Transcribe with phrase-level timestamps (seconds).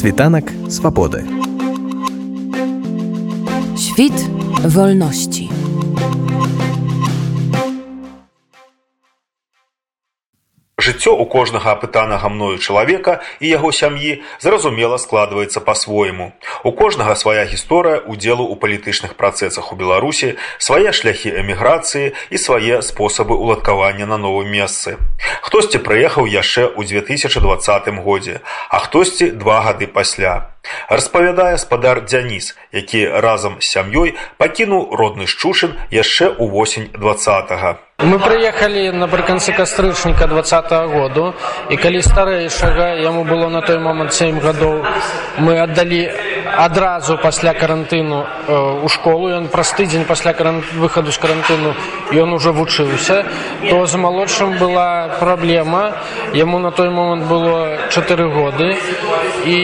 [0.00, 1.26] Світанак свабоды.
[3.76, 4.16] Świt
[4.64, 5.50] wolności.
[10.80, 16.32] Жыццё ў кожнага апытанага мною чалавека і яго сям'і зразумела складваецца па-свойму.
[16.64, 22.80] У кожнага свая гісторыя удзелу ў палітычных працэсах у Беларусі, свае шляхі эміграцыі і свае
[22.80, 24.96] спосабы ўладкавання на новым месцы.
[25.50, 28.38] Хтосьці прыехаў яшчэ ў 2020 годзе,
[28.70, 30.54] а хтосьці два гады пасля.
[30.88, 37.78] Распавядае спадар Дзяніс, які разам з сям'ёй пакінуў родны шчушын яшчэ ў восень двадцатого.
[38.00, 41.34] Мы прыехалі напрыканцы кастрычніка двадцатого году
[41.68, 44.80] і калі старэйшага яму было на той момант сем гадоў
[45.36, 46.08] мы аддалі
[46.56, 49.28] адразу пасля карантыну э, у школу.
[49.28, 50.62] Ён праз тыдзень пасля каран...
[50.74, 51.74] выхаду з карантыну
[52.12, 53.24] ён уже вучыўся.
[53.68, 55.96] То з малодшым была праблема.
[56.32, 58.76] Яму на той момант было чатыры годы.
[59.44, 59.58] І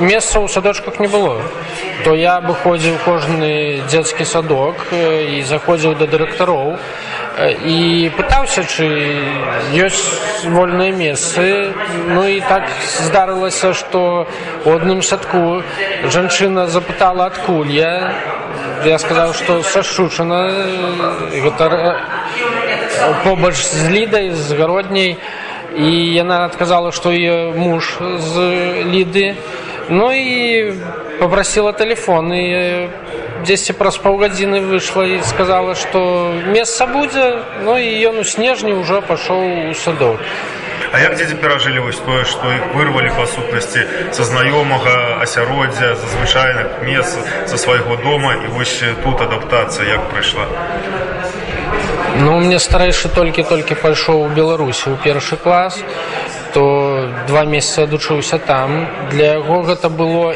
[0.00, 1.40] месца ў садочках не было.
[2.04, 6.76] То я выходзіў кожны дзецкі садок і заходзіў да дырэктароў
[7.36, 8.86] і пытаўся чы
[9.76, 11.72] ёсць вольныя месцы.
[12.08, 12.68] Ну і так
[13.00, 14.28] здарылася што
[14.64, 15.62] у адным садку
[16.04, 18.14] жанчына запытала адкуль я.
[18.84, 20.40] Я сказаў што сашчучана
[21.32, 22.00] гэта
[23.24, 25.18] побач з лідай з гародняй.
[25.76, 29.36] І яна адказала што яе муж з ліды
[29.88, 30.72] ну і
[31.20, 32.88] попрасила телефон і
[33.46, 39.02] дзесьці праз паўгадзіны выйшла і сказала што месца будзе ну і ён у снежні ўжо
[39.02, 40.20] пашоў у садок
[40.92, 43.82] А як дзеці перажылі вось тое што іх вырвалі па сутнасці
[44.16, 50.46] са знаёмага асяроддзя за звычайных месц за свайго дома і вось тут адаптацыя як прайшла?
[52.22, 55.82] Ну мне старэйшы толькі-толькі пайшоў у беларусі ў першы клас
[56.54, 56.64] то
[57.26, 58.86] два месяцы адучыўся там.
[59.10, 60.34] Для яго гэта было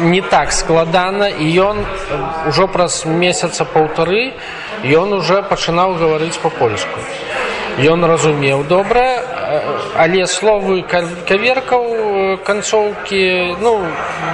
[0.00, 1.84] не так складана і ён
[2.48, 4.32] ужо праз месяца паўтары
[4.82, 6.98] ён уже пачынаў гаварыць па-польску.
[7.78, 9.04] Ён разумеў добра
[9.96, 10.82] але словы
[11.28, 11.84] каверкаў
[12.44, 13.72] канцоўкі ну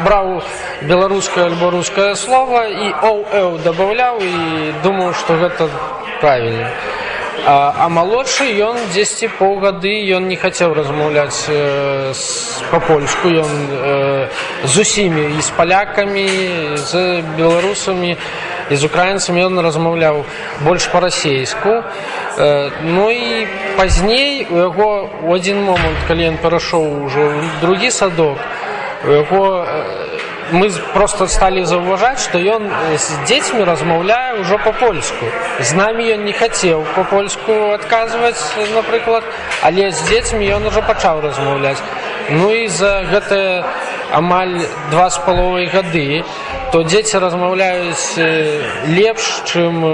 [0.04, 0.42] браў
[0.82, 5.68] беларускае альбо рускае слова і оу дабаўляў і думаў што гэта
[6.20, 6.70] правільна.
[6.70, 6.98] а,
[7.46, 12.12] а малодшы ён дзесьці паўгады ён не хацеў размаўляць э,
[12.70, 14.28] па-польску ён э,
[14.64, 16.28] з усімі і з палякамі
[16.76, 18.16] з беларусамі
[18.70, 20.24] і з украінцамі ён размаўляў
[20.66, 23.46] больш па-расейску э, ну і
[23.76, 28.38] пазней у яго у адзін момант калі ён перайшоў ужо другі садок
[29.06, 30.17] у яго э,
[30.52, 35.28] мы просто сталі заўважаць што ён з дзецьмі размаўляе ўжо па-польску
[35.60, 38.40] з намі ён не хацеў па-польску адказваць
[38.74, 39.24] напрыклад
[39.62, 41.82] але з дзецьмі ён ужо пачаў размаўляць
[42.30, 43.64] ну і за гэтае
[44.12, 44.56] амаль
[44.90, 46.24] два з паловай гады
[46.72, 48.16] то дзеці размаўляюць
[48.88, 49.84] лепш чым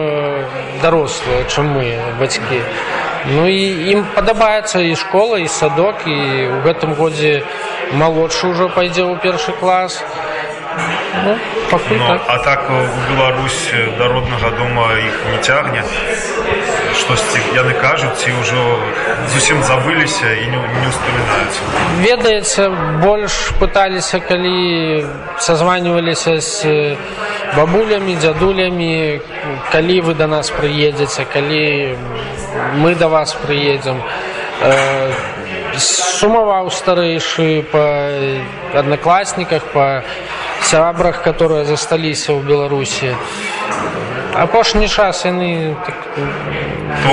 [0.83, 2.63] дарослыя чым мы бацькі
[3.35, 7.43] ну і ім падабаецца і школа і садок і ў гэтым годзе
[7.99, 10.34] малодшы ўжо пайдзе ў першы клас і
[11.25, 11.39] Ну,
[11.71, 12.23] пакуль ну, так.
[12.27, 15.83] А так у Беларусь да роднага дома іх не цягне.
[16.95, 18.63] Штосьці яны кажуць ці ўжо
[19.35, 21.59] зусім забыліся і не, не успамінаюць.
[22.01, 22.69] Ведаецца,
[23.03, 25.07] больш пыталіся, калі
[25.39, 26.97] сазваніваліся з
[27.57, 29.21] бабулямі, дзядулямі,
[29.73, 31.97] калі вы да нас прыедзеце, калі
[32.79, 34.03] мы да вас прыедзем.
[34.63, 35.13] Э,
[35.79, 37.85] сумаваў старэйшы па
[38.79, 40.03] аднакласніках па
[40.75, 43.15] сябрах которые засталіся ў беларусі
[44.35, 45.95] апошні час яны так,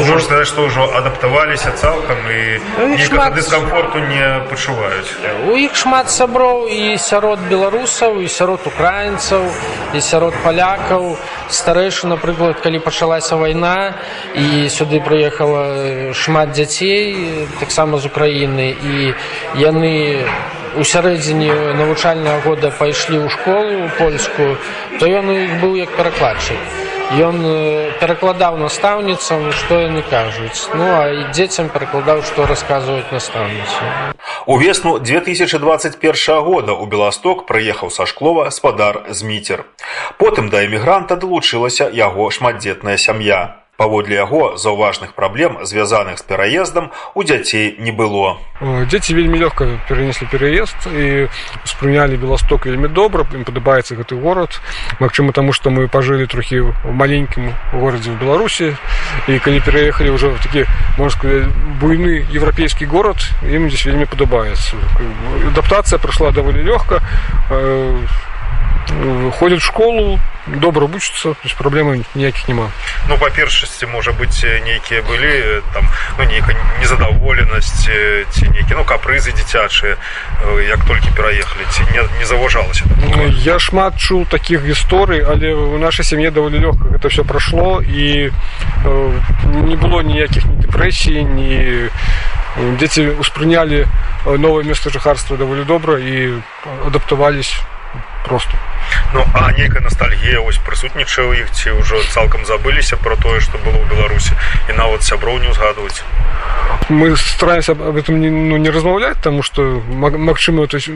[0.02, 5.14] ўжо сказаць што ўжо адаптаваліся цалкам і ну, шмат дыскамфорту не пачуваюць
[5.46, 9.46] у іх шмат сяброў і сярод беларусаў і сярод украінцаў
[9.94, 11.14] і сярод палякаў
[11.54, 13.94] старэйшы напрыклад калі пачалася вайна
[14.34, 18.72] і сюды прыехала шмат дзяцей таксама з украіны.
[18.72, 19.14] І
[19.60, 24.58] яны у у сярэдзіне навучальнага года пайшлі ў школу польскую
[25.00, 26.60] то ён у іх быў як перакладчык.
[27.12, 27.44] Ён
[28.00, 30.72] перакладаў настаўніцам што яны кажуць.
[30.74, 34.16] Ну а і дзецям перакладаў што расказваюць настаўніцы.
[34.48, 39.68] У весну 2021 года у беласток прыехаў са шклова спадар зміцер
[40.18, 47.24] потым да эмігранта далучылася яго шматдзетная сям'я Паводле яго заўважных праблем, звязаных з пераездам, у
[47.24, 48.38] дзяцей не было.
[48.62, 51.26] Дзеці вельмі лёгка перанеслі пераезд і
[51.66, 54.62] успрынялі Беласток вельмі добра, ім падабаецца гэты горад.
[55.02, 58.78] Магчыма, таму што мы пажылі трохі ў маленькім горадзе ў Беларусі
[59.26, 60.70] і калі пераехалі ўжо в такі
[61.10, 61.50] сказаць
[61.82, 64.78] буйны еўрапейскі горад, ім здесь вельмі падабаецца.
[65.50, 67.02] Адаптацыя прайшла даволі лёгка
[69.32, 72.72] ходят в школу добра вучацца то есть праблемы ніякіх няма
[73.08, 75.86] ну па першасці можа быць нейкія былі там
[76.18, 79.98] ну нейкая незадаволенасць ці нейкі ну капрызы дзіцячыя
[80.66, 85.78] як толькі пераехалі ці не, не заважалася ну, я шмат чуў такіх гісторый але у
[85.78, 88.34] нашай сям'е даволі лёгка гэта все прайшло і
[88.84, 89.12] э,
[89.46, 91.90] не было ніякіх ні дэпрэсій ні
[92.82, 93.86] дзеці успрынялі
[94.26, 96.42] новае месца жыхарства даволі добра і
[96.88, 97.56] адаптавались
[98.26, 98.58] просто.
[99.14, 103.58] Ну а нейкая ностальгія ось прысутнічае ў іх ці ўжо цалкам забыліся про тое что
[103.60, 104.36] было ў беларусі
[104.70, 106.04] і нават сяброў не узгадваць
[106.90, 110.90] мы стараемся об этом не, ну, не размаўляць тому что магчыма то есть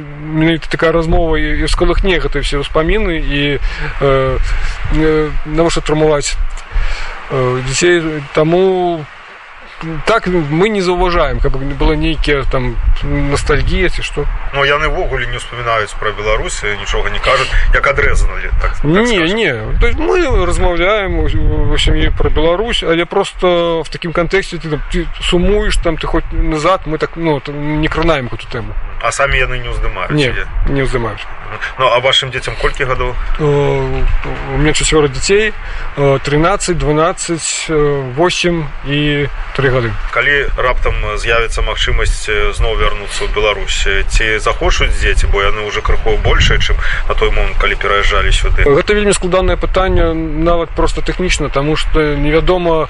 [0.69, 3.59] такая размова і сколыхне гэта все ўспаміны і
[4.01, 4.39] э,
[4.95, 6.35] э, навошта трымаваць
[7.31, 9.05] э, дзяцей таму
[10.05, 15.27] так мы не заўважаем каб не было нейкія там ностальгія ці што Ну яны ўвогуле
[15.27, 19.99] не успамінаюць пра беларусы нічога не кажуць як адрэзаны так, так не не то есть
[19.99, 25.97] мы размаўляем у сям'і пра Беларусь але просто в такім кантэксце ты, ты сумуеш там
[25.97, 28.73] ты хоць назад мы так ну не кранаем эту тэму
[29.05, 30.33] а самі яны не ўздымаюць не,
[30.73, 31.21] не ўздымаюць.
[31.79, 33.13] Ну а вашим дзецям колькі гадоў?
[33.39, 35.53] У меня чацвёра дзяцей
[35.95, 37.69] 13 12
[38.17, 45.29] 8 і три гады калі раптам з'явіцца магчымасць зноў вярнуцца ў Беларусь ці захочуць дзеці
[45.29, 46.75] бо яны уже крыху большая чым
[47.07, 48.65] на той момант калі пераязджалі сюды?
[48.65, 52.89] Гэта вельмі складанае пытанне нават просто тэхнічна тому что невядома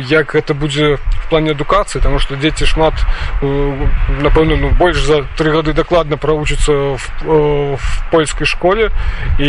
[0.00, 2.94] як гэта будзе в плане адукацыі тому что дзеці шмат
[3.42, 8.90] напэўна ну больш за три гады дакладна правучацца в в польскай школе
[9.38, 9.48] і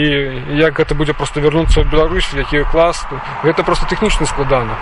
[0.57, 3.05] як гэта будзе просто вярнуцца ў Беларусь які клас
[3.43, 4.75] гэта просто тэхнічна складана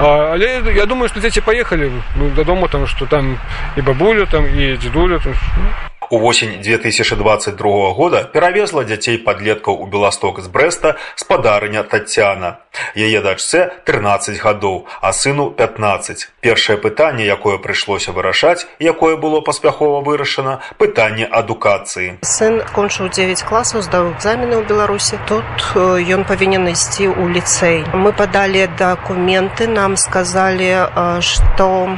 [0.00, 3.38] а, але я думаю што дзеці паехалі ну, дадому там што там
[3.76, 9.86] і бабуля там і дзедуля там, ну, У восень 2022 года перавезла дзяцей падлеткаў у
[9.86, 12.58] Беласток з Брэста спадарыня Тацяна.
[12.98, 16.26] Яе дачце 13 гадоў, а сыну 15.
[16.42, 22.18] Першае пытанне, якое прыйшлося вырашаць, якое было паспяхова вырашана, пытанне адукацыі.
[22.26, 25.14] Сын кончыў 9 класаў, здаў экзамены ў Беларусі.
[25.30, 25.46] Тут
[25.78, 27.86] ён павінен ісці ў ліцэй.
[27.94, 30.90] Мы падалі дакументы, нам сказалі,
[31.22, 31.94] што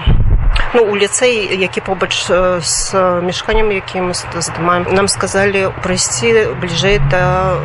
[0.75, 2.27] ну, у ліцэй які побач
[2.61, 7.57] з мешканнем якім мы здымаем нам сказалі прыйсці бліжэй да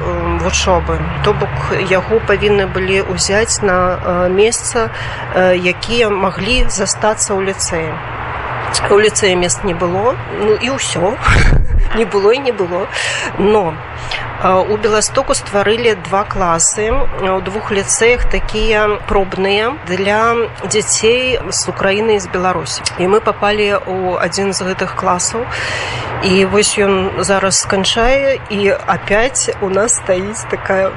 [0.44, 1.00] вучобы.
[1.24, 4.89] То бок яго павінны былі ўзяць на месца
[5.36, 7.89] якія маглі застацца ў ліцэі.
[8.92, 11.15] У ліцэі мест не было ну і ўсё.
[11.95, 12.88] Не было і не было.
[13.39, 20.36] Но у беластоку стварылі два класы у двух ліцэях такія пробныя для
[20.66, 25.42] дзяцей з украіны з беларусі і мы попали у адзін з гэтых класаў
[26.24, 30.92] і вось ён зараз сканчае і опять у нас стаіць такая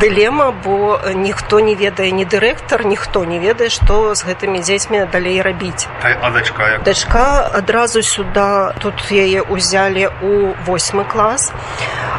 [0.00, 5.42] дылема бо ніхто не ведае ні дырэктар ніхто не ведае што з гэтымі дзецьмі далей
[5.42, 5.88] рабіць.
[6.02, 11.52] Дачка дачка адразу сюда тут яе ўзялі у восьмы клас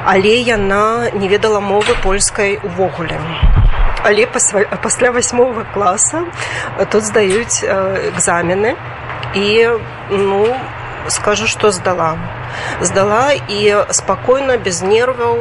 [0.09, 3.19] але яна не ведала мовы польскай увогуле
[4.03, 6.25] але пасля восьмого класа
[6.91, 8.75] тут здаюць экзамены.
[9.35, 9.69] І
[10.09, 10.56] ну
[11.07, 12.17] скажу што здала
[12.81, 15.37] здала і спакойна без нерваў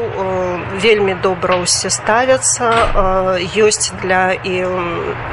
[0.82, 2.70] вельмі добра ўсе ставяцца
[3.56, 4.54] ёсць для і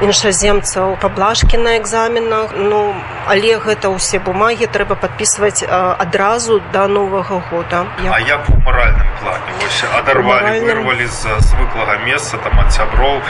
[0.02, 2.54] іншаземцаў паблажкі на экзаменах.
[2.56, 2.94] Ну
[3.26, 7.86] але гэта ўсе бумагі трэба подписывать адразу до новага года.
[8.02, 8.18] Я...
[8.18, 9.50] як у маральным плане.
[9.62, 13.20] Вось, адарвалі вырвалі з звыклага месца там ад сяброў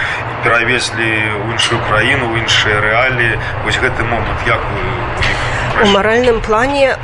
[0.45, 1.11] перавезлі
[1.43, 6.97] ў іншую краіну іншыя рэаліі вось гэты момант як вы у маральным плане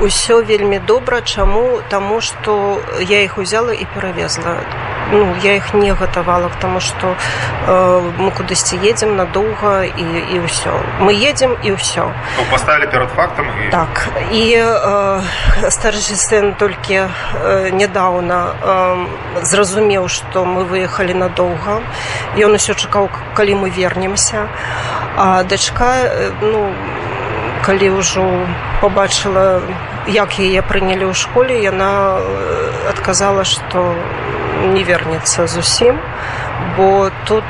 [0.00, 1.20] ўсё вельмі добра.
[1.20, 1.80] Чаму?
[1.88, 4.56] Таму что я іх узяла і перавезла.
[5.12, 7.16] Ну я их не гатавала потому что
[7.66, 10.72] э, мы кудысьці едзем надоўга і і ўсё.
[11.00, 12.12] Мы едем і ўсё.
[12.38, 13.70] Ну, поставили перад фактам і...
[13.70, 14.08] так.
[14.30, 15.20] І э,
[15.68, 19.06] старшы сын толькі э, нядаўна э,
[19.42, 21.82] зразумеў что мы выехалі надоўга.
[22.38, 24.48] Ён усё чакаў калі мы вернемся.
[25.16, 26.72] А дачка э, ну
[27.66, 28.24] калі ўжо
[28.80, 29.60] побачыла
[30.08, 32.18] як яе прынялі ў школе яна
[32.92, 33.94] адказала што
[34.74, 36.00] не вернецца зусім
[36.76, 37.48] бо тут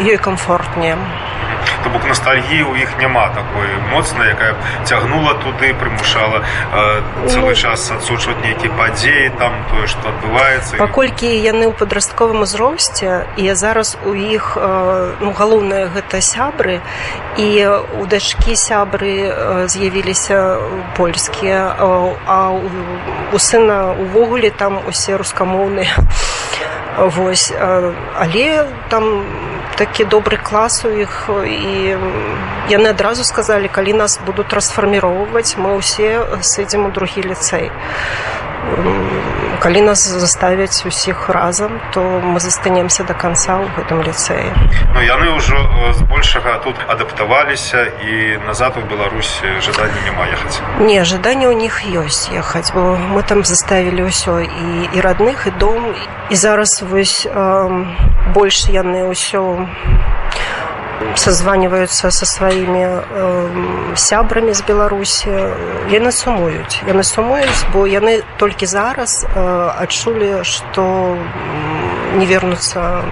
[0.00, 0.96] ёй комфортнее
[1.86, 7.54] то бок ностальгіі у іх няма такой моцнай якая цягнула туды прымушала э, цэлы ну,
[7.54, 10.82] час адсучваць нейкія падзеі там тое што адбываецца.
[10.82, 16.82] Паколькі яны ў падрастковым узросце і зараз у іх э, ну, галоўнае гэта сябры
[17.38, 17.46] і
[18.02, 20.58] у дачкі сябры э, з'явіліся
[20.98, 22.50] польскія а
[23.30, 25.94] у сына увогуле там усе рускамоўныя.
[26.98, 29.22] Вось але там
[29.76, 31.96] такі добры клас у іх і
[32.72, 37.68] яны адразу сказалі калі нас будуць трансфарміроўваць мы ўсе сыдзем у другі ліцэй
[39.60, 44.52] калі нас заставяць усіх разам то мы застанемся до конца ў гэтым ліцэі
[44.96, 45.58] Ну яны ўжо
[45.92, 50.60] збольшага тут адаптаваліся і назад у Беларусі жаданне няма ехаць.
[50.80, 55.52] Не жаданне ў них ёсць ехаць бо мы там заставілі ўсё і і родных і
[55.60, 55.94] дом.
[56.30, 57.84] І зараз вось э,
[58.32, 59.68] больш яны ўсё
[61.14, 65.30] созваниваются со сваімі э, сябрамі з беларусі
[65.90, 69.30] яны сумуюць яны сумуюць бо яны толькі зараз э,
[69.82, 71.16] адчулі што
[72.16, 73.02] не вернуцца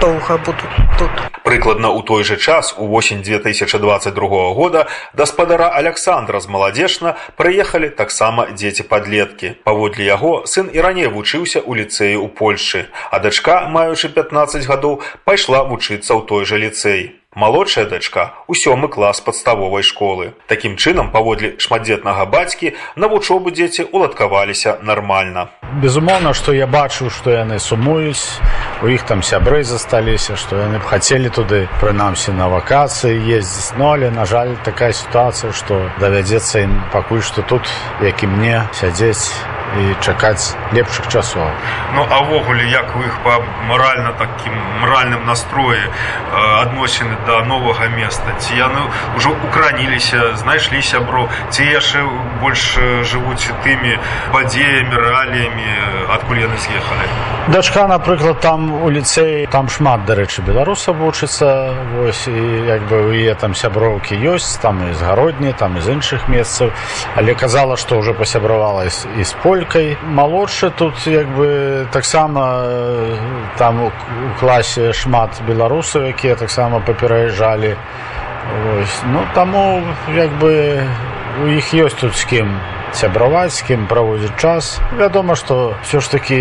[0.00, 4.12] доўга будуць тут прыкладна ў той жа час у восень 2022
[4.52, 4.84] года
[5.16, 9.54] гаспадара александра з маладзешна прыехалі таксама дзеці падлеткі.
[9.64, 15.00] Паводле яго сын і раней вучыўся ў ліцэі ў польльшы а дачка маючы 15 гадоў
[15.24, 17.16] пайшла вучыцца ў той жа ліцэй.
[17.32, 20.32] Малодшая дачка у сёмы клас падставовай школы.
[20.52, 25.48] Такім чынам паводле шматдзетнага бацькі на вучобу дзеці уладкаваліся нармальна
[25.82, 28.40] безумоўна што я бачу што яны сумуюць.
[28.82, 33.76] У іх там сябры засталіся што яны б хацелі туды прынамсі на вакацыі ездзіць.
[33.76, 37.68] Но але на жаль такая сітуацыя што давядзецца ім пакуль што тут
[38.00, 39.34] як і мне сядзець
[39.76, 41.44] і чакаць лепшых часоў.
[41.94, 45.80] Ну авогуле як у іх па маральна такім маральным настроі
[46.32, 48.32] адносіны да новага места?
[48.40, 52.04] Ці яны ўжо украніліся знайшлі сябро ці яшчэ
[52.40, 53.98] больш жывуць тымі
[54.32, 55.57] падзеямі рэаліямі
[56.08, 62.40] адкуль яны з'ехалі дачка напрыклад там у ліцэі там шмат дарэчы беларуса вучыцца вось і
[62.64, 66.72] як бы у е там сяброўкі ёсць там і з гародні там з іншых месцаў.
[67.16, 72.62] Але казала што ўжо пасябравала і з поль колькай малодшы тут як бы таксама
[73.58, 73.90] там у
[74.38, 77.74] класе шмат беларусаў якія таксама папераязджалі
[79.12, 79.82] ну таму
[80.14, 80.86] як бы
[81.42, 82.54] у іх ёсць тут з кім
[82.92, 84.80] сябраваць з кім праводзіць час.
[84.96, 86.38] Вядома што все ж такі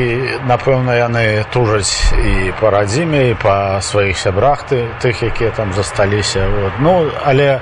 [0.48, 6.48] напэўна яны тужаць і па радзіме і па сваіх сябрах ты тых якія там засталіся.
[6.48, 6.74] Вот.
[6.80, 7.62] ну але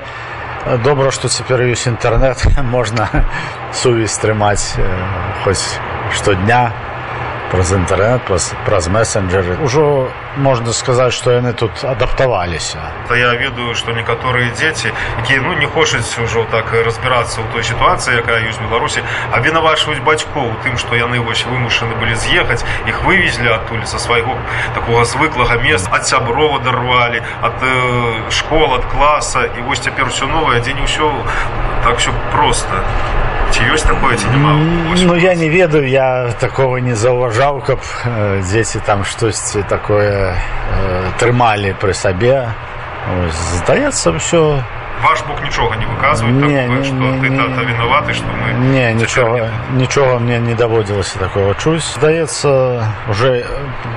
[0.84, 3.08] добра што цяпер ёсць інтэрнэт можна
[3.72, 4.78] сувязь трымаць
[5.44, 5.78] хоць
[6.10, 6.72] штодня
[7.56, 12.76] праз інтэрнет праз, праз месенджеры ўжо можна сказаць што яны тут адаптаваліся.
[13.08, 14.92] То я ведаю што некаторыя дзеці
[15.24, 19.00] якія ну не хочуць ўжо так разбірацца ў той сітуацыі якая ёсць беларусі
[19.32, 24.36] абвінавачваюць бацькоў тым што яны вось вымушаны былі з'ехаць іх вывезлі адтуль са свайго
[24.76, 29.48] такога звыклага места ад сяброва дарвалі ад э, школ ад класа.
[29.56, 31.08] І вось цяпер усё новае дзе не ўсё
[31.84, 32.84] так все просто
[33.52, 34.52] ці ёсць такое ці няма
[35.06, 41.10] ну я не ведаю я такого не заўважаў каб э, дзеці там штосьці такое э,
[41.18, 42.48] трымалі пры сабе
[43.58, 44.42] здаецца ўсё
[45.02, 50.18] ваш бок нічога не выказвае не, не, не, не, вінаваты што мы не нічога нічога
[50.18, 53.44] мне не даводзілася такого чуць здаецца уже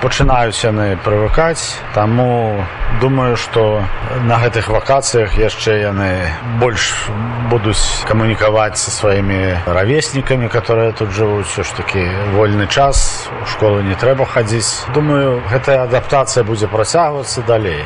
[0.01, 2.63] пачынаюць яны прывыкаць таму
[3.01, 3.84] думаю што
[4.25, 6.29] на гэтых вакацыях яшчэ яны
[6.60, 7.10] больш
[7.50, 11.48] будуць камунікаваць са сваімі равеснікамі которые тут жывуць.
[11.48, 14.86] Все ж таки вольны час у школу не трэба хадзіць.
[14.94, 17.86] Думаю гэтая адаптацыя будзе працягвацца далей